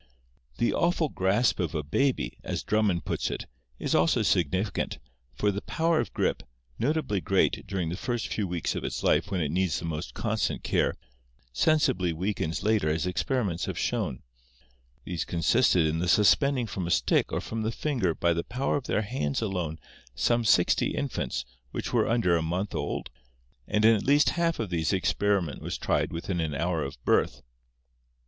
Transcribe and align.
The" 0.57 0.73
awful 0.73 1.09
grasp 1.09 1.59
of 1.59 1.75
a 1.75 1.83
baby," 1.83 2.35
as 2.43 2.63
Drummond 2.63 3.05
puts 3.05 3.29
it, 3.29 3.45
is 3.77 3.93
also 3.93 4.21
signif 4.21 4.71
icant, 4.71 4.97
for 5.35 5.51
the 5.51 5.61
power 5.61 5.99
of 5.99 6.11
gap, 6.15 6.41
notably 6.79 7.21
great 7.21 7.67
during 7.67 7.89
the 7.89 7.95
first 7.95 8.27
few 8.27 8.47
weeks 8.47 8.73
of 8.73 8.83
its 8.83 9.03
life 9.03 9.29
when 9.29 9.41
it 9.41 9.51
needs 9.51 9.77
the 9.77 9.85
most 9.85 10.15
constant 10.15 10.63
care, 10.63 10.95
sensibly 11.53 12.13
weakens 12.13 12.63
later 12.63 12.89
as 12.89 13.05
experiments 13.05 13.65
have 13.65 13.77
shown. 13.77 14.23
These 15.05 15.23
consisted 15.23 15.85
in 15.85 15.99
the 15.99 16.07
suspend 16.07 16.57
ing 16.57 16.65
from 16.65 16.87
a 16.87 16.89
stick 16.89 17.31
or 17.31 17.39
from 17.39 17.61
the 17.61 17.69
finger 17.71 18.15
by 18.15 18.33
the 18.33 18.43
power 18.43 18.77
of 18.77 18.85
their 18.87 19.03
hands 19.03 19.39
alone 19.39 19.77
some 20.15 20.43
sixty 20.43 20.95
infants 20.95 21.45
which 21.69 21.93
were 21.93 22.09
under 22.09 22.35
a 22.35 22.41
month 22.41 22.73
old, 22.73 23.11
and 23.67 23.85
in 23.85 23.95
at 23.97 24.03
least 24.07 24.31
half 24.31 24.57
of 24.57 24.71
these 24.71 24.89
the 24.89 24.97
experiment 24.97 25.61
was 25.61 25.77
tried 25.77 26.11
within 26.11 26.39
an 26.41 26.55
hour 26.55 26.81
of 26.83 26.97
birth. 27.05 27.43